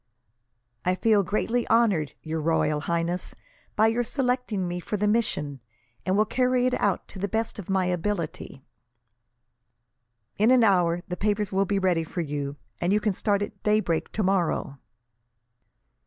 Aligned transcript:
"I 0.83 0.95
feel 0.95 1.21
greatly 1.21 1.69
honoured, 1.69 2.13
Your 2.23 2.41
Royal 2.41 2.79
Highness, 2.81 3.35
by 3.75 3.85
your 3.85 4.01
selecting 4.03 4.67
me 4.67 4.79
for 4.79 4.97
the 4.97 5.07
mission, 5.07 5.59
and 6.07 6.17
will 6.17 6.25
carry 6.25 6.65
it 6.65 6.73
out 6.81 7.07
to 7.09 7.19
the 7.19 7.27
best 7.27 7.59
of 7.59 7.69
my 7.69 7.85
ability." 7.85 8.63
"In 10.39 10.49
an 10.49 10.63
hour 10.63 11.03
the 11.07 11.15
papers 11.17 11.51
will 11.51 11.65
be 11.65 11.77
ready 11.77 12.03
for 12.03 12.21
you, 12.21 12.55
and 12.79 12.91
you 12.91 12.99
can 12.99 13.13
start 13.13 13.43
at 13.43 13.61
daybreak 13.61 14.11
tomorrow." 14.11 14.79